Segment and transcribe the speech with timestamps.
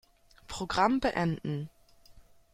[0.47, 1.69] Programm beenden.